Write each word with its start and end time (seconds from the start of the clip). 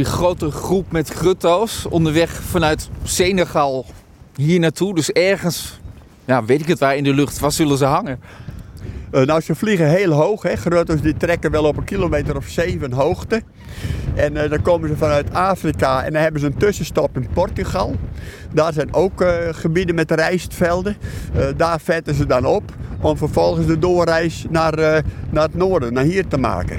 die 0.00 0.08
grote 0.08 0.50
groep 0.50 0.92
met 0.92 1.08
grutto's 1.08 1.86
onderweg 1.86 2.30
vanuit 2.30 2.88
Senegal 3.02 3.86
hier 4.36 4.60
naartoe. 4.60 4.94
Dus 4.94 5.10
ergens, 5.10 5.80
ja, 6.24 6.44
weet 6.44 6.60
ik 6.60 6.66
het 6.66 6.78
waar 6.78 6.96
in 6.96 7.04
de 7.04 7.14
lucht, 7.14 7.38
waar 7.38 7.52
zullen 7.52 7.78
ze 7.78 7.84
hangen? 7.84 8.20
Uh, 9.12 9.22
nou, 9.22 9.40
ze 9.40 9.54
vliegen 9.54 9.88
heel 9.88 10.10
hoog. 10.10 10.42
Hè. 10.42 10.56
Grutto's 10.56 11.00
die 11.00 11.16
trekken 11.16 11.50
wel 11.50 11.64
op 11.64 11.76
een 11.76 11.84
kilometer 11.84 12.36
of 12.36 12.46
zeven 12.46 12.92
hoogte. 12.92 13.42
En 14.14 14.34
uh, 14.34 14.50
dan 14.50 14.62
komen 14.62 14.88
ze 14.88 14.96
vanuit 14.96 15.34
Afrika 15.34 16.04
en 16.04 16.12
dan 16.12 16.22
hebben 16.22 16.40
ze 16.40 16.46
een 16.46 16.56
tussenstop 16.56 17.16
in 17.16 17.28
Portugal. 17.32 17.96
Daar 18.52 18.72
zijn 18.72 18.94
ook 18.94 19.22
uh, 19.22 19.28
gebieden 19.50 19.94
met 19.94 20.10
rijstvelden. 20.10 20.96
daar 21.56 21.80
vetten 21.80 22.14
ze 22.14 22.26
dan 22.26 22.46
op 22.46 22.62
om 23.00 23.16
vervolgens 23.16 23.66
de 23.66 23.78
doorreis 23.78 24.46
naar, 24.50 25.02
naar 25.30 25.44
het 25.44 25.54
noorden, 25.54 25.92
naar 25.92 26.04
hier 26.04 26.26
te 26.26 26.38
maken. 26.38 26.78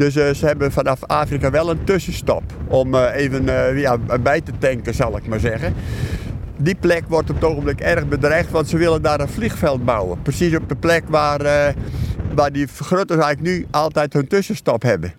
Dus 0.00 0.38
ze 0.38 0.46
hebben 0.46 0.72
vanaf 0.72 1.04
Afrika 1.04 1.50
wel 1.50 1.70
een 1.70 1.84
tussenstop 1.84 2.42
om 2.68 2.94
even 2.94 3.44
ja, 3.76 3.98
bij 4.20 4.40
te 4.40 4.52
tanken, 4.58 4.94
zal 4.94 5.16
ik 5.16 5.26
maar 5.26 5.40
zeggen 5.40 5.74
die 6.56 6.74
plek 6.74 7.04
wordt 7.08 7.30
op 7.30 7.34
het 7.34 7.44
ogenblik 7.44 7.80
erg 7.80 8.08
bedreigd, 8.08 8.50
want 8.50 8.68
ze 8.68 8.76
willen 8.76 9.02
daar 9.02 9.20
een 9.20 9.28
vliegveld 9.28 9.84
bouwen. 9.84 10.22
Precies 10.22 10.56
op 10.56 10.68
de 10.68 10.76
plek 10.76 11.02
waar, 11.08 11.74
waar 12.34 12.52
die 12.52 12.68
vergrutters 12.68 13.20
eigenlijk 13.20 13.56
nu 13.56 13.66
altijd 13.70 14.12
hun 14.12 14.26
tussenstop 14.26 14.82
hebben. 14.82 15.12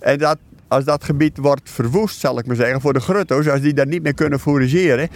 En 0.00 0.18
dat, 0.18 0.38
als 0.74 0.84
dat 0.84 1.04
gebied 1.04 1.38
wordt 1.38 1.70
verwoest, 1.70 2.20
zal 2.20 2.38
ik 2.38 2.46
maar 2.46 2.56
zeggen, 2.56 2.80
voor 2.80 2.92
de 2.92 3.00
grutto's, 3.00 3.48
als 3.48 3.60
die 3.60 3.74
daar 3.74 3.86
niet 3.86 4.02
meer 4.02 4.14
kunnen 4.14 4.40
fourageren, 4.40 5.08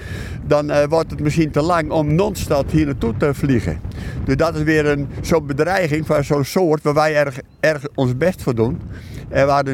dan 0.47 0.71
uh, 0.71 0.85
wordt 0.85 1.11
het 1.11 1.21
misschien 1.21 1.51
te 1.51 1.63
lang 1.63 1.91
om 1.91 2.15
non-stop 2.15 2.71
hier 2.71 2.87
naartoe 2.87 3.17
te 3.17 3.35
vliegen. 3.35 3.81
Dus 4.25 4.37
dat 4.37 4.57
is 4.57 4.63
weer 4.63 4.87
een 4.87 5.09
zo'n 5.21 5.47
bedreiging 5.47 6.07
van 6.07 6.25
zo'n 6.25 6.45
soort 6.45 6.83
waar 6.83 6.95
wij 6.95 7.17
erg, 7.17 7.39
erg 7.61 7.83
ons 7.95 8.17
best 8.17 8.43
voor 8.43 8.55
doen. 8.55 8.81
En 9.29 9.47
waar 9.47 9.65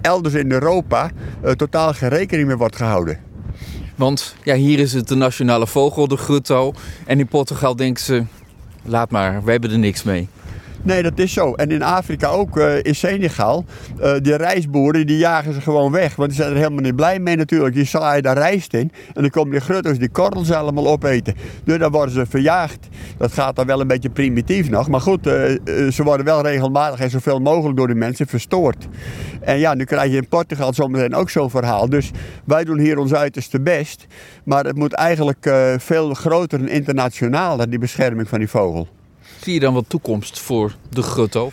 elders 0.00 0.34
in 0.34 0.52
Europa 0.52 1.10
uh, 1.44 1.50
totaal 1.50 1.92
geen 1.92 2.08
rekening 2.08 2.46
mee 2.46 2.56
wordt 2.56 2.76
gehouden. 2.76 3.18
Want 3.94 4.36
ja, 4.42 4.54
hier 4.54 4.78
is 4.78 4.92
het 4.92 5.08
de 5.08 5.14
nationale 5.14 5.66
vogel, 5.66 6.08
de 6.08 6.16
grutto. 6.16 6.72
En 7.06 7.18
in 7.18 7.26
Portugal 7.26 7.76
denken 7.76 8.04
ze, 8.04 8.24
laat 8.82 9.10
maar, 9.10 9.44
we 9.44 9.50
hebben 9.50 9.70
er 9.70 9.78
niks 9.78 10.02
mee. 10.02 10.28
Nee, 10.84 11.02
dat 11.02 11.18
is 11.18 11.32
zo. 11.32 11.54
En 11.54 11.70
in 11.70 11.82
Afrika 11.82 12.28
ook, 12.28 12.56
uh, 12.56 12.82
in 12.82 12.94
Senegal, 12.94 13.64
uh, 14.00 14.12
die 14.22 14.36
rijstboeren 14.36 15.06
die 15.06 15.18
jagen 15.18 15.52
ze 15.52 15.60
gewoon 15.60 15.92
weg. 15.92 16.16
Want 16.16 16.28
die 16.28 16.38
zijn 16.38 16.50
er 16.50 16.56
helemaal 16.56 16.82
niet 16.82 16.96
blij 16.96 17.18
mee 17.18 17.36
natuurlijk. 17.36 17.74
Die 17.74 17.84
zaaien 17.84 18.22
daar 18.22 18.36
rijst 18.36 18.74
in 18.74 18.92
en 19.14 19.22
dan 19.22 19.30
komen 19.30 19.50
die 19.50 19.60
grutto's 19.60 19.98
die 19.98 20.08
korrels 20.08 20.52
allemaal 20.52 20.88
opeten. 20.88 21.34
Dus 21.64 21.78
dan 21.78 21.90
worden 21.90 22.14
ze 22.14 22.26
verjaagd. 22.26 22.88
Dat 23.18 23.32
gaat 23.32 23.56
dan 23.56 23.66
wel 23.66 23.80
een 23.80 23.86
beetje 23.86 24.10
primitief 24.10 24.70
nog. 24.70 24.88
Maar 24.88 25.00
goed, 25.00 25.26
uh, 25.26 25.32
ze 25.90 26.02
worden 26.02 26.26
wel 26.26 26.42
regelmatig 26.42 27.00
en 27.00 27.10
zoveel 27.10 27.38
mogelijk 27.38 27.76
door 27.76 27.88
de 27.88 27.94
mensen 27.94 28.26
verstoord. 28.26 28.88
En 29.40 29.58
ja, 29.58 29.74
nu 29.74 29.84
krijg 29.84 30.10
je 30.10 30.16
in 30.16 30.28
Portugal 30.28 30.72
zometeen 30.72 31.14
ook 31.14 31.30
zo'n 31.30 31.50
verhaal. 31.50 31.88
Dus 31.88 32.10
wij 32.44 32.64
doen 32.64 32.78
hier 32.78 32.98
ons 32.98 33.14
uiterste 33.14 33.60
best. 33.60 34.06
Maar 34.44 34.64
het 34.64 34.76
moet 34.76 34.92
eigenlijk 34.92 35.50
veel 35.78 36.14
groter 36.14 36.60
en 36.60 36.68
internationaal, 36.68 37.68
die 37.68 37.78
bescherming 37.78 38.28
van 38.28 38.38
die 38.38 38.48
vogel. 38.48 38.88
Zie 39.40 39.54
je 39.54 39.60
dan 39.60 39.74
wat 39.74 39.84
toekomst 39.88 40.38
voor 40.38 40.76
de 40.88 41.02
grutto? 41.02 41.50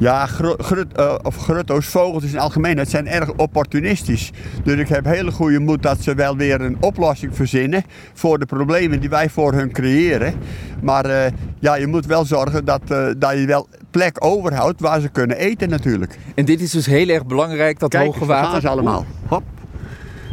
Ja, 0.00 0.26
grut, 0.26 0.86
uh, 0.98 1.14
of 1.22 1.36
grutto's, 1.36 1.86
vogels 1.86 2.22
in 2.22 2.28
het 2.28 2.38
algemeen, 2.38 2.86
zijn 2.86 3.08
erg 3.08 3.32
opportunistisch. 3.32 4.30
Dus 4.64 4.78
ik 4.78 4.88
heb 4.88 5.04
hele 5.04 5.30
goede 5.30 5.58
moed 5.58 5.82
dat 5.82 6.02
ze 6.02 6.14
wel 6.14 6.36
weer 6.36 6.60
een 6.60 6.76
oplossing 6.80 7.36
verzinnen 7.36 7.84
voor 8.12 8.38
de 8.38 8.46
problemen 8.46 9.00
die 9.00 9.08
wij 9.08 9.30
voor 9.30 9.52
hun 9.52 9.72
creëren. 9.72 10.34
Maar 10.82 11.06
uh, 11.06 11.26
ja, 11.58 11.74
je 11.74 11.86
moet 11.86 12.06
wel 12.06 12.24
zorgen 12.24 12.64
dat, 12.64 12.80
uh, 12.90 13.08
dat 13.16 13.32
je 13.32 13.46
wel 13.46 13.68
plek 13.90 14.24
overhoudt 14.24 14.80
waar 14.80 15.00
ze 15.00 15.08
kunnen 15.08 15.36
eten 15.36 15.68
natuurlijk. 15.68 16.18
En 16.34 16.44
dit 16.44 16.60
is 16.60 16.70
dus 16.70 16.86
heel 16.86 17.08
erg 17.08 17.26
belangrijk, 17.26 17.78
dat 17.78 17.90
Kijk, 17.90 18.04
hoge 18.04 18.26
water? 18.26 18.60
Kijk, 18.60 18.72
allemaal. 18.72 19.06
Hop. 19.26 19.42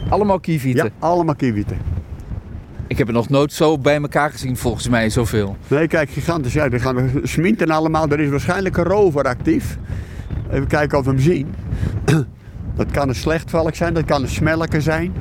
Allemaal 0.10 0.40
kievieten? 0.40 0.84
Ja, 0.86 0.92
allemaal 1.00 1.36
kievieten. 1.36 1.97
Ik 2.88 2.98
heb 2.98 3.08
er 3.08 3.14
nog 3.14 3.30
nooit 3.30 3.54
zo 3.54 3.78
bij 3.78 3.96
elkaar 4.02 4.32
gezien, 4.32 4.58
volgens 4.58 4.90
mij, 4.90 5.10
zoveel. 5.10 5.58
Nee, 5.68 5.88
kijk, 5.88 6.10
gigantisch. 6.10 6.54
Ja, 6.54 6.70
die 6.70 6.80
gaan 6.80 6.96
we 6.96 7.20
sminten 7.24 7.70
allemaal. 7.70 8.10
Er 8.10 8.20
is 8.20 8.30
waarschijnlijk 8.30 8.78
een 8.78 8.84
rover 8.84 9.24
actief. 9.24 9.78
Even 10.52 10.68
kijken 10.68 10.98
of 10.98 11.06
we 11.06 11.10
hem 11.10 11.20
zien. 11.20 11.54
Dat 12.76 12.92
kan 12.92 13.10
een 13.10 13.16
slechtvalk 13.16 13.76
zijn, 13.76 13.94
dat 13.94 14.06
kan 14.06 14.22
een 14.22 14.30
smelker 14.30 14.82
zijn. 14.82 15.14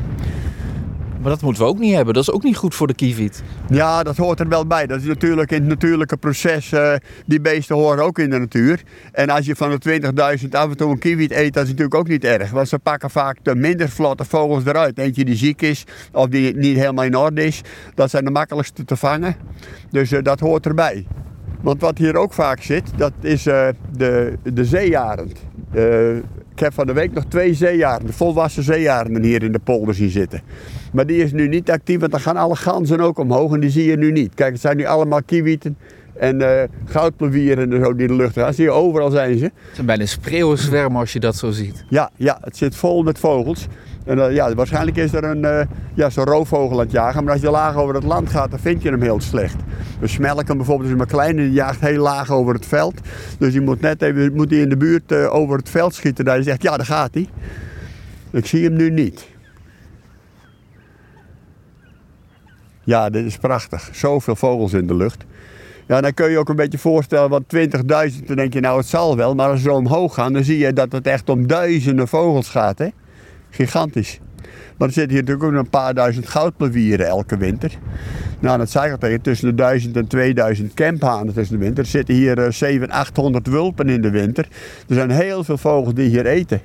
Maar 1.26 1.34
dat 1.34 1.44
moeten 1.44 1.62
we 1.62 1.69
ook 1.69 1.78
niet 1.78 1.94
hebben. 1.94 2.14
Dat 2.14 2.22
is 2.22 2.31
ook 2.31 2.42
niet 2.42 2.56
goed 2.56 2.75
voor 2.75 2.87
de 2.87 2.94
kieviet. 2.94 3.42
Ja, 3.69 4.03
dat 4.03 4.16
hoort 4.16 4.41
er 4.41 4.48
wel 4.48 4.66
bij. 4.66 4.87
Dat 4.87 5.00
is 5.00 5.06
natuurlijk 5.06 5.50
in 5.50 5.59
het 5.59 5.69
natuurlijke 5.69 6.16
proces. 6.16 6.72
Uh, 6.72 6.94
die 7.25 7.41
beesten 7.41 7.76
horen 7.76 8.04
ook 8.04 8.19
in 8.19 8.31
de 8.31 8.38
natuur. 8.38 8.82
En 9.12 9.28
als 9.28 9.47
je 9.47 9.56
van 9.56 9.70
de 9.70 10.00
20.000 10.42 10.48
af 10.50 10.70
en 10.70 10.76
toe 10.76 10.91
een 10.91 10.98
kieviet 10.98 11.31
eet, 11.31 11.53
dat 11.53 11.62
is 11.62 11.69
natuurlijk 11.69 11.94
ook 11.94 12.09
niet 12.09 12.25
erg. 12.25 12.50
Want 12.50 12.69
ze 12.69 12.78
pakken 12.78 13.10
vaak 13.10 13.38
de 13.42 13.54
minder 13.54 13.88
vlotte 13.88 14.25
vogels 14.25 14.65
eruit. 14.65 14.98
Eentje 14.98 15.25
die 15.25 15.36
ziek 15.36 15.62
is 15.62 15.84
of 16.12 16.26
die 16.28 16.56
niet 16.56 16.76
helemaal 16.76 17.04
in 17.04 17.16
orde 17.16 17.44
is. 17.44 17.60
Dat 17.94 18.10
zijn 18.10 18.25
de 18.25 18.31
makkelijkste 18.31 18.84
te 18.84 18.97
vangen. 18.97 19.36
Dus 19.91 20.12
uh, 20.12 20.22
dat 20.22 20.41
hoort 20.41 20.66
erbij. 20.66 21.06
Want 21.60 21.81
wat 21.81 21.98
hier 21.98 22.16
ook 22.16 22.32
vaak 22.32 22.62
zit, 22.62 22.91
dat 22.97 23.12
is 23.20 23.47
uh, 23.47 23.69
de, 23.97 24.38
de 24.42 24.65
zeearend. 24.65 25.38
Ik 26.56 26.62
heb 26.62 26.75
van 26.75 26.87
de 26.87 26.93
week 26.93 27.12
nog 27.12 27.25
twee 27.28 27.55
zeearenden, 27.55 28.15
volwassen 28.15 28.62
zeearenden 28.62 29.22
hier 29.22 29.43
in 29.43 29.53
de 29.53 29.59
polder 29.59 29.94
zien 29.94 30.11
zitten. 30.11 30.41
Maar 30.93 31.06
die 31.06 31.22
is 31.22 31.33
nu 31.33 31.49
niet 31.49 31.71
actief, 31.71 32.00
want 32.00 32.11
dan 32.11 32.21
gaan 32.21 32.37
alle 32.37 32.56
ganzen 32.56 33.00
ook 33.00 33.19
omhoog 33.19 33.53
en 33.53 33.61
die 33.61 33.71
zie 33.71 33.84
je 33.84 33.97
nu 33.97 34.12
niet. 34.12 34.34
Kijk, 34.34 34.53
het 34.53 34.61
zijn 34.61 34.77
nu 34.77 34.84
allemaal 34.84 35.22
kiewieten 35.22 35.77
en 36.15 36.41
uh, 36.41 36.62
goudplevieren 36.84 37.72
en 37.72 37.81
zo 37.81 37.95
die 37.95 38.03
in 38.03 38.16
de 38.16 38.22
lucht 38.22 38.34
gaan. 38.34 38.55
Zie 38.55 38.65
je, 38.65 38.71
overal 38.71 39.11
zijn 39.11 39.39
ze. 39.39 39.45
Het 39.45 39.53
zijn 39.72 39.87
bijna 39.87 40.06
spreeuwenzwermen 40.06 41.00
als 41.00 41.12
je 41.12 41.21
dat 41.21 41.37
zo 41.37 41.50
ziet. 41.50 41.84
Ja, 41.89 42.11
ja, 42.16 42.39
het 42.41 42.56
zit 42.56 42.77
vol 42.77 43.03
met 43.03 43.19
vogels. 43.19 43.66
En 44.06 44.19
uh, 44.19 44.33
ja, 44.33 44.55
waarschijnlijk 44.55 44.97
is 44.97 45.12
er 45.12 45.25
een 45.25 45.43
uh, 45.43 45.61
ja, 45.94 46.11
zo'n 46.11 46.25
roofvogel 46.25 46.78
aan 46.78 46.84
het 46.84 46.93
jagen. 46.93 47.25
Maar 47.25 47.33
als 47.33 47.43
je 47.43 47.50
laag 47.50 47.77
over 47.77 47.94
het 47.94 48.05
land 48.05 48.31
gaat, 48.31 48.50
dan 48.50 48.59
vind 48.59 48.83
je 48.83 48.91
hem 48.91 49.03
heel 49.03 49.21
slecht. 49.21 49.56
Dus 50.00 50.12
smelken 50.12 50.56
bijvoorbeeld 50.56 50.91
is 50.91 50.97
maar 50.97 51.06
klein 51.06 51.37
die 51.37 51.53
jaagt 51.53 51.81
heel 51.81 52.03
laag 52.03 52.31
over 52.31 52.55
het 52.55 52.66
veld. 52.66 53.00
Dus 53.39 53.55
je 53.55 53.61
moet 53.61 53.81
net 53.81 54.03
even 54.03 54.34
moet 54.34 54.49
die 54.49 54.61
in 54.61 54.69
de 54.69 54.77
buurt 54.77 55.12
uh, 55.12 55.34
over 55.34 55.56
het 55.56 55.71
veld 55.71 55.95
schieten. 55.95 56.25
Daar 56.25 56.37
je 56.37 56.43
zegt, 56.43 56.62
ja, 56.62 56.77
daar 56.77 56.87
gaat 56.87 57.15
hij. 57.15 57.28
Ik 58.31 58.47
zie 58.47 58.65
hem 58.65 58.72
nu 58.72 58.91
niet. 58.91 59.27
Ja, 62.84 63.11
dit 63.11 63.25
is 63.25 63.37
prachtig. 63.37 63.89
Zoveel 63.93 64.37
vogels 64.37 64.72
in 64.72 64.87
de 64.87 64.95
lucht. 64.95 65.25
Ja, 65.87 66.00
dan 66.00 66.15
kun 66.15 66.31
je 66.31 66.39
ook 66.39 66.49
een 66.49 66.56
beetje 66.56 66.78
voorstellen, 66.78 67.31
want 67.31 67.45
20.000, 67.56 68.25
dan 68.27 68.37
denk 68.37 68.53
je 68.53 68.61
nou 68.61 68.78
het 68.78 68.87
zal 68.87 69.16
wel. 69.16 69.34
Maar 69.34 69.50
als 69.50 69.62
ze 69.62 69.72
omhoog 69.72 70.15
gaan, 70.15 70.33
dan 70.33 70.45
zie 70.45 70.59
je 70.59 70.72
dat 70.72 70.93
het 70.93 71.06
echt 71.06 71.28
om 71.28 71.47
duizenden 71.47 72.09
vogels 72.09 72.49
gaat. 72.49 72.78
Hè? 72.78 72.89
Gigantisch. 73.56 74.21
Maar 74.77 74.89
er 74.89 74.94
zitten 74.94 75.12
hier 75.12 75.25
natuurlijk 75.25 75.55
ook 75.55 75.65
een 75.65 75.71
paar 75.71 75.94
duizend 75.94 76.28
goudplevieren 76.28 77.06
elke 77.06 77.37
winter. 77.37 77.72
Nou, 78.41 78.59
dat 78.59 78.71
zei 78.71 78.87
ik 78.87 78.93
al 78.93 78.99
tegen, 78.99 79.21
tussen 79.21 79.49
de 79.49 79.55
1000 79.55 79.97
en 79.97 80.06
2000 80.06 80.75
kemphanen 80.75 81.34
tussen 81.34 81.59
de 81.59 81.65
winter. 81.65 81.84
Er 81.84 81.91
zitten 81.91 82.15
hier 82.15 82.39
uh, 82.39 82.50
700, 82.50 82.99
800 82.99 83.47
wulpen 83.47 83.89
in 83.89 84.03
de 84.03 84.11
winter. 84.11 84.49
Er 84.89 84.95
zijn 84.95 85.11
heel 85.11 85.45
veel 85.45 85.59
vogels 85.59 85.95
die 85.95 86.09
hier 86.09 86.27
eten. 86.27 86.61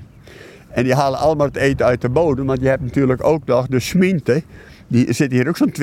En 0.68 0.84
die 0.84 0.94
halen 0.94 1.18
allemaal 1.18 1.46
het 1.46 1.56
eten 1.56 1.86
uit 1.86 2.00
de 2.00 2.08
bodem, 2.08 2.46
want 2.46 2.60
je 2.60 2.68
hebt 2.68 2.82
natuurlijk 2.82 3.24
ook 3.24 3.44
nog 3.44 3.66
de 3.66 3.80
sminten. 3.80 4.42
Die 4.88 5.12
zitten 5.12 5.38
hier 5.38 5.48
ook 5.48 5.56
zo'n 5.56 5.74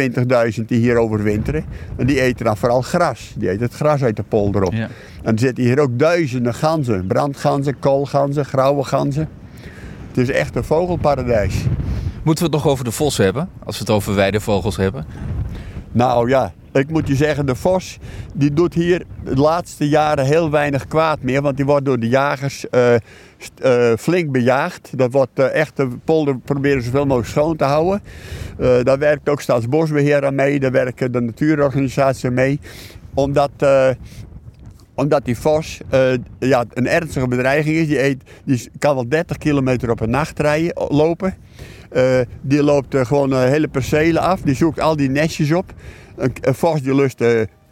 20.000 0.59 0.65
die 0.65 0.79
hier 0.79 0.97
overwinteren. 0.97 1.65
En 1.97 2.05
die 2.05 2.21
eten 2.21 2.45
dan 2.45 2.57
vooral 2.57 2.81
gras. 2.81 3.33
Die 3.37 3.49
eten 3.49 3.63
het 3.63 3.73
gras 3.73 4.03
uit 4.03 4.15
de 4.15 4.23
polder 4.23 4.63
op. 4.63 4.73
Ja. 4.73 4.89
En 5.23 5.33
er 5.33 5.39
zitten 5.39 5.63
hier 5.63 5.79
ook 5.79 5.99
duizenden 5.99 6.53
ganzen. 6.53 7.07
Brandganzen, 7.07 7.79
koolganzen, 7.79 8.45
grauwe 8.45 8.83
ganzen. 8.83 9.29
Het 10.19 10.29
is 10.29 10.35
echt 10.35 10.55
een 10.55 10.63
vogelparadijs. 10.63 11.63
Moeten 12.23 12.45
we 12.45 12.51
het 12.51 12.63
nog 12.63 12.67
over 12.67 12.83
de 12.83 12.91
vos 12.91 13.17
hebben, 13.17 13.49
als 13.63 13.75
we 13.75 13.81
het 13.81 13.93
over 13.93 14.15
weidevogels 14.15 14.77
hebben? 14.77 15.05
Nou 15.91 16.29
ja, 16.29 16.53
ik 16.73 16.89
moet 16.89 17.07
je 17.07 17.15
zeggen, 17.15 17.45
de 17.45 17.55
vos 17.55 17.97
die 18.33 18.53
doet 18.53 18.73
hier 18.73 19.05
de 19.23 19.35
laatste 19.35 19.89
jaren 19.89 20.25
heel 20.25 20.51
weinig 20.51 20.87
kwaad 20.87 21.21
meer. 21.21 21.41
Want 21.41 21.55
die 21.57 21.65
wordt 21.65 21.85
door 21.85 21.99
de 21.99 22.07
jagers 22.07 22.65
uh, 22.71 22.93
uh, 23.63 23.93
flink 23.97 24.31
bejaagd. 24.31 24.97
Dat 24.97 25.11
wordt 25.11 25.39
uh, 25.39 25.53
echt, 25.53 25.77
de 25.77 25.87
polder 26.03 26.37
proberen 26.37 26.83
zoveel 26.83 27.05
mogelijk 27.05 27.29
schoon 27.29 27.55
te 27.55 27.63
houden. 27.63 28.01
daar 28.83 28.99
werkt 28.99 29.29
ook 29.29 29.41
Staatsbosbeheer 29.41 30.25
aan 30.25 30.35
mee, 30.35 30.59
daar 30.59 30.71
werken 30.71 31.11
de 31.11 31.21
natuurorganisaties 31.21 32.29
mee. 32.29 32.59
Omdat 33.13 33.51
omdat 34.99 35.25
die 35.25 35.37
vos 35.37 35.79
uh, 35.93 36.13
ja, 36.39 36.65
een 36.73 36.87
ernstige 36.87 37.27
bedreiging 37.27 37.75
is. 37.75 37.87
Die, 37.87 38.03
eet, 38.03 38.23
die 38.43 38.69
kan 38.79 38.95
wel 38.95 39.09
30 39.09 39.37
kilometer 39.37 39.89
op 39.91 39.99
een 39.99 40.09
nacht 40.09 40.39
rijden, 40.39 40.73
lopen. 40.87 41.35
Uh, 41.93 42.19
die 42.41 42.63
loopt 42.63 42.95
uh, 42.95 43.05
gewoon 43.05 43.41
hele 43.41 43.67
percelen 43.67 44.21
af. 44.21 44.41
Die 44.41 44.55
zoekt 44.55 44.79
al 44.79 44.95
die 44.95 45.09
nestjes 45.09 45.51
op. 45.51 45.73
Een, 46.15 46.33
een 46.41 46.55
vos 46.55 46.81
die 46.81 46.95
lust 46.95 47.23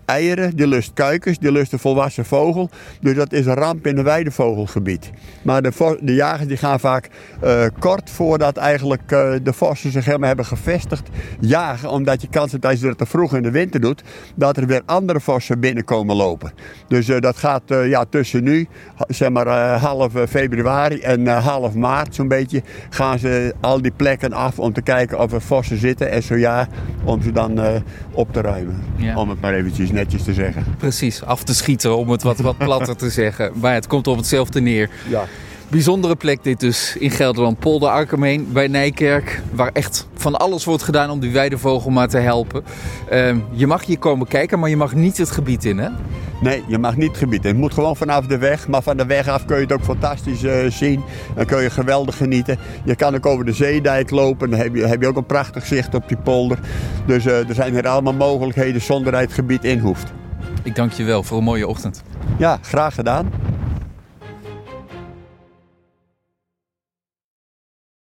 eieren, 0.07 0.55
die 0.55 0.67
lust 0.67 0.91
kuikens, 0.93 1.39
die 1.39 1.51
lust 1.51 1.73
een 1.73 1.79
volwassen 1.79 2.25
vogel. 2.25 2.69
Dus 3.01 3.15
dat 3.15 3.33
is 3.33 3.45
een 3.45 3.53
ramp 3.53 3.87
in 3.87 3.97
een 3.97 4.03
weidevogelgebied. 4.03 5.11
Maar 5.41 5.61
de, 5.61 5.97
de 6.01 6.13
jagers 6.13 6.47
die 6.47 6.57
gaan 6.57 6.79
vaak 6.79 7.09
eh, 7.41 7.65
kort 7.79 8.09
voordat 8.09 8.57
eigenlijk 8.57 9.11
eh, 9.11 9.31
de 9.43 9.53
vossen 9.53 9.91
zich 9.91 10.05
helemaal 10.05 10.27
hebben 10.27 10.45
gevestigd 10.45 11.09
jagen. 11.39 11.89
Omdat 11.89 12.21
je 12.21 12.27
kans 12.27 12.51
hebt 12.51 12.65
als 12.65 12.79
je 12.79 12.85
dat 12.85 12.97
te 12.97 13.05
vroeg 13.05 13.35
in 13.35 13.43
de 13.43 13.51
winter 13.51 13.79
doet, 13.79 14.03
dat 14.35 14.57
er 14.57 14.67
weer 14.67 14.81
andere 14.85 15.19
vossen 15.19 15.59
binnenkomen 15.59 16.15
lopen. 16.15 16.51
Dus 16.87 17.09
eh, 17.09 17.19
dat 17.19 17.37
gaat 17.37 17.63
ja, 17.67 18.05
tussen 18.05 18.43
nu, 18.43 18.67
zeg 19.07 19.29
maar 19.29 19.47
half 19.79 20.13
februari 20.29 20.99
en 20.99 21.27
half 21.27 21.73
maart 21.73 22.15
zo'n 22.15 22.27
beetje, 22.27 22.61
gaan 22.89 23.19
ze 23.19 23.53
al 23.61 23.81
die 23.81 23.91
plekken 23.95 24.33
af 24.33 24.59
om 24.59 24.73
te 24.73 24.81
kijken 24.81 25.19
of 25.19 25.33
er 25.33 25.41
vossen 25.41 25.77
zitten. 25.77 26.11
En 26.11 26.23
zo 26.23 26.35
ja, 26.35 26.67
om 27.03 27.21
ze 27.21 27.31
dan 27.31 27.59
op 28.11 28.33
te 28.33 28.41
ruimen. 28.41 28.83
Ja. 28.95 29.15
Om 29.15 29.29
het 29.29 29.41
maar 29.41 29.53
eventjes 29.53 29.91
netjes 29.97 30.23
te 30.23 30.33
zeggen. 30.33 30.63
Precies, 30.77 31.23
af 31.23 31.43
te 31.43 31.53
schieten 31.55 31.97
om 31.97 32.09
het 32.09 32.23
wat, 32.23 32.39
wat 32.39 32.57
platter 32.57 32.95
te 32.95 33.09
zeggen. 33.09 33.51
Maar 33.55 33.73
het 33.73 33.87
komt 33.87 34.07
op 34.07 34.17
hetzelfde 34.17 34.61
neer. 34.61 34.89
Ja. 35.09 35.25
Bijzondere 35.69 36.15
plek 36.15 36.43
dit 36.43 36.59
dus 36.59 36.95
in 36.99 37.11
Gelderland. 37.11 37.59
Polder 37.59 37.89
Arkermeen 37.89 38.47
bij 38.51 38.67
Nijkerk. 38.67 39.41
Waar 39.51 39.69
echt 39.73 40.07
van 40.13 40.35
alles 40.35 40.65
wordt 40.65 40.83
gedaan 40.83 41.09
om 41.09 41.19
die 41.19 41.31
weidevogel 41.31 41.91
maar 41.91 42.07
te 42.07 42.17
helpen. 42.17 42.63
Ehm, 43.09 43.39
je 43.51 43.67
mag 43.67 43.85
hier 43.85 43.99
komen 43.99 44.27
kijken, 44.27 44.59
maar 44.59 44.69
je 44.69 44.77
mag 44.77 44.95
niet 44.95 45.17
het 45.17 45.31
gebied 45.31 45.65
in 45.65 45.77
hè? 45.77 45.89
Nee, 46.41 46.63
je 46.67 46.77
mag 46.77 46.95
niet 46.95 47.17
gebieden. 47.17 47.51
Het 47.51 47.59
moet 47.59 47.73
gewoon 47.73 47.95
vanaf 47.95 48.25
de 48.25 48.37
weg. 48.37 48.67
Maar 48.67 48.81
van 48.81 48.97
de 48.97 49.05
weg 49.05 49.27
af 49.27 49.45
kun 49.45 49.55
je 49.55 49.61
het 49.61 49.71
ook 49.71 49.83
fantastisch 49.83 50.43
eh, 50.43 50.69
zien. 50.69 51.03
Dan 51.35 51.45
kun 51.45 51.61
je 51.61 51.69
geweldig 51.69 52.17
genieten. 52.17 52.57
Je 52.83 52.95
kan 52.95 53.15
ook 53.15 53.25
over 53.25 53.45
de 53.45 53.53
zeedijk 53.53 54.09
lopen. 54.09 54.49
Dan 54.49 54.59
heb 54.59 54.75
je, 54.75 54.85
heb 54.85 55.01
je 55.01 55.07
ook 55.07 55.17
een 55.17 55.25
prachtig 55.25 55.65
zicht 55.65 55.95
op 55.95 56.07
die 56.07 56.17
polder. 56.17 56.59
Dus 57.05 57.25
eh, 57.25 57.49
er 57.49 57.55
zijn 57.55 57.73
hier 57.73 57.87
allemaal 57.87 58.13
mogelijkheden 58.13 58.81
zonder 58.81 59.11
dat 59.11 59.21
je 59.21 59.27
het 59.27 59.35
gebied 59.35 59.63
in 59.63 59.79
hoeft. 59.79 60.13
Ik 60.63 60.75
dank 60.75 60.91
je 60.91 61.03
wel 61.03 61.23
voor 61.23 61.37
een 61.37 61.43
mooie 61.43 61.67
ochtend. 61.67 62.03
Ja, 62.37 62.59
graag 62.61 62.95
gedaan. 62.95 63.46